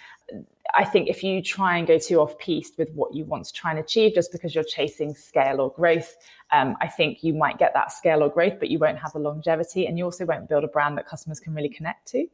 I 0.75 0.85
think 0.85 1.09
if 1.09 1.23
you 1.25 1.43
try 1.43 1.79
and 1.79 1.87
go 1.87 1.99
too 1.99 2.21
off 2.21 2.39
piste 2.39 2.77
with 2.77 2.91
what 2.93 3.15
you 3.15 3.25
want 3.25 3.47
to 3.47 3.53
try 3.53 3.71
and 3.71 3.81
achieve 3.81 4.15
just 4.15 4.31
because 4.33 4.55
you're 4.55 4.65
chasing 4.65 5.15
scale 5.15 5.61
or 5.61 5.73
growth, 5.73 6.17
um, 6.51 6.77
I 6.81 6.87
think 6.87 7.23
you 7.23 7.35
might 7.35 7.59
get 7.59 7.75
that 7.75 7.93
scale 7.93 8.23
or 8.23 8.31
growth, 8.31 8.59
but 8.59 8.71
you 8.71 8.79
won't 8.79 8.99
have 8.99 9.13
the 9.13 9.19
longevity 9.19 9.87
and 9.87 9.99
you 9.99 10.05
also 10.05 10.25
won't 10.25 10.49
build 10.49 10.65
a 10.65 10.69
brand 10.69 10.97
that 10.97 11.07
customers 11.07 11.41
can 11.41 11.55
really 11.55 11.69
connect 11.69 12.09
to. 12.09 12.27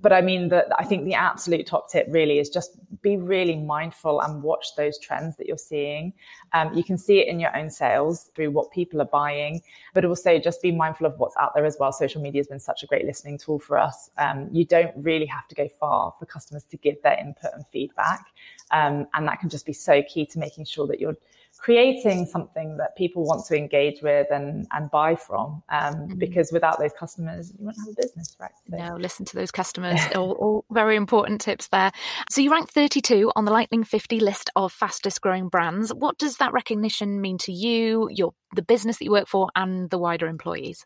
But 0.00 0.12
I 0.12 0.20
mean, 0.20 0.48
that 0.48 0.66
I 0.78 0.84
think 0.84 1.04
the 1.04 1.14
absolute 1.14 1.66
top 1.66 1.90
tip 1.90 2.06
really 2.08 2.38
is 2.38 2.48
just 2.48 2.78
be 3.02 3.16
really 3.16 3.56
mindful 3.56 4.20
and 4.20 4.42
watch 4.42 4.74
those 4.76 4.98
trends 4.98 5.36
that 5.36 5.46
you're 5.46 5.58
seeing. 5.58 6.12
Um, 6.52 6.74
you 6.74 6.82
can 6.82 6.98
see 6.98 7.20
it 7.20 7.28
in 7.28 7.38
your 7.38 7.56
own 7.56 7.70
sales 7.70 8.30
through 8.34 8.50
what 8.50 8.70
people 8.72 9.00
are 9.00 9.06
buying, 9.06 9.62
but 9.94 10.04
also 10.04 10.38
just 10.38 10.60
be 10.60 10.72
mindful 10.72 11.06
of 11.06 11.18
what's 11.18 11.36
out 11.36 11.54
there 11.54 11.64
as 11.64 11.76
well. 11.78 11.92
Social 11.92 12.20
media 12.20 12.40
has 12.40 12.48
been 12.48 12.60
such 12.60 12.82
a 12.82 12.86
great 12.86 13.06
listening 13.06 13.38
tool 13.38 13.60
for 13.60 13.78
us. 13.78 14.10
Um, 14.18 14.48
you 14.52 14.64
don't 14.64 14.92
really 14.96 15.26
have 15.26 15.46
to 15.48 15.54
go 15.54 15.68
far 15.68 16.14
for 16.18 16.26
customers 16.26 16.64
to 16.64 16.76
give 16.76 17.00
their 17.02 17.18
input 17.18 17.52
and 17.54 17.64
feedback. 17.72 18.26
Um, 18.72 19.06
and 19.14 19.26
that 19.28 19.38
can 19.38 19.48
just 19.48 19.66
be 19.66 19.72
so 19.72 20.02
key 20.02 20.26
to 20.26 20.38
making 20.38 20.64
sure 20.64 20.86
that 20.88 20.98
you're 20.98 21.16
creating 21.62 22.26
something 22.26 22.76
that 22.76 22.96
people 22.96 23.24
want 23.24 23.46
to 23.46 23.56
engage 23.56 24.02
with 24.02 24.26
and, 24.32 24.66
and 24.72 24.90
buy 24.90 25.14
from. 25.14 25.62
Um, 25.68 25.94
mm-hmm. 25.94 26.18
Because 26.18 26.50
without 26.50 26.80
those 26.80 26.92
customers, 26.92 27.52
you 27.56 27.64
won't 27.64 27.76
have 27.78 27.88
a 27.88 28.02
business, 28.02 28.36
right? 28.40 28.50
So. 28.68 28.76
No, 28.76 28.96
listen 28.96 29.24
to 29.26 29.36
those 29.36 29.52
customers. 29.52 30.00
all, 30.16 30.32
all, 30.32 30.64
very 30.72 30.96
important 30.96 31.40
tips 31.40 31.68
there. 31.68 31.92
So 32.28 32.40
you 32.40 32.50
ranked 32.50 32.72
32 32.72 33.30
on 33.36 33.44
the 33.44 33.52
Lightning 33.52 33.84
50 33.84 34.18
list 34.18 34.50
of 34.56 34.72
fastest 34.72 35.20
growing 35.20 35.48
brands. 35.48 35.94
What 35.94 36.18
does 36.18 36.38
that 36.38 36.52
recognition 36.52 37.20
mean 37.20 37.38
to 37.38 37.52
you, 37.52 38.08
your 38.10 38.34
the 38.56 38.62
business 38.62 38.98
that 38.98 39.04
you 39.04 39.12
work 39.12 39.28
for, 39.28 39.48
and 39.54 39.88
the 39.88 39.98
wider 39.98 40.26
employees? 40.26 40.84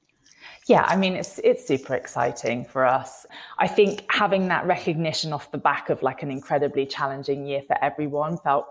Yeah, 0.67 0.85
I 0.87 0.97
mean, 0.97 1.15
it's 1.15 1.41
it's 1.43 1.67
super 1.67 1.95
exciting 1.95 2.65
for 2.65 2.85
us. 2.85 3.25
I 3.59 3.67
think 3.67 4.05
having 4.11 4.49
that 4.49 4.67
recognition 4.67 5.33
off 5.33 5.51
the 5.53 5.59
back 5.59 5.91
of 5.91 6.03
like 6.03 6.23
an 6.23 6.31
incredibly 6.31 6.87
challenging 6.87 7.47
year 7.47 7.63
for 7.67 7.83
everyone 7.83 8.37
felt 8.39 8.67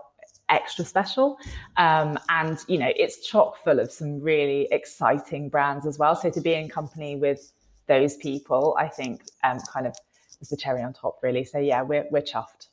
extra 0.48 0.84
special. 0.84 1.38
Um, 1.76 2.18
and, 2.28 2.58
you 2.68 2.78
know, 2.78 2.92
it's 2.96 3.26
chock 3.26 3.62
full 3.64 3.80
of 3.80 3.90
some 3.90 4.20
really 4.20 4.68
exciting 4.70 5.48
brands 5.48 5.86
as 5.86 5.98
well. 5.98 6.14
So 6.14 6.30
to 6.30 6.40
be 6.40 6.54
in 6.54 6.68
company 6.68 7.16
with 7.16 7.52
those 7.86 8.16
people, 8.16 8.76
I 8.78 8.88
think 8.88 9.24
um, 9.44 9.58
kind 9.72 9.86
of 9.86 9.96
is 10.40 10.48
the 10.48 10.56
cherry 10.56 10.82
on 10.82 10.92
top, 10.92 11.18
really. 11.22 11.44
So 11.44 11.58
yeah, 11.58 11.82
we're 11.82 12.06
we're 12.10 12.22
chuffed. 12.22 12.68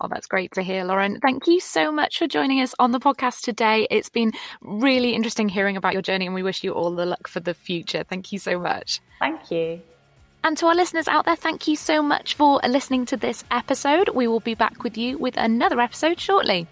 Oh, 0.00 0.08
that's 0.08 0.26
great 0.26 0.52
to 0.52 0.62
hear, 0.62 0.84
Lauren. 0.84 1.20
Thank 1.20 1.46
you 1.46 1.58
so 1.58 1.90
much 1.90 2.18
for 2.18 2.26
joining 2.26 2.60
us 2.60 2.74
on 2.78 2.92
the 2.92 3.00
podcast 3.00 3.40
today. 3.40 3.86
It's 3.90 4.10
been 4.10 4.32
really 4.60 5.14
interesting 5.14 5.48
hearing 5.48 5.76
about 5.76 5.94
your 5.94 6.02
journey, 6.02 6.26
and 6.26 6.34
we 6.34 6.42
wish 6.42 6.62
you 6.62 6.72
all 6.72 6.90
the 6.90 7.06
luck 7.06 7.28
for 7.28 7.40
the 7.40 7.54
future. 7.54 8.04
Thank 8.04 8.30
you 8.30 8.38
so 8.38 8.58
much. 8.58 9.00
Thank 9.18 9.50
you. 9.50 9.80
And 10.44 10.56
to 10.58 10.66
our 10.66 10.74
listeners 10.74 11.08
out 11.08 11.24
there, 11.24 11.34
thank 11.34 11.66
you 11.66 11.76
so 11.76 12.02
much 12.02 12.34
for 12.34 12.60
listening 12.68 13.06
to 13.06 13.16
this 13.16 13.42
episode. 13.50 14.10
We 14.10 14.28
will 14.28 14.40
be 14.40 14.54
back 14.54 14.84
with 14.84 14.98
you 14.98 15.18
with 15.18 15.36
another 15.38 15.80
episode 15.80 16.20
shortly. 16.20 16.66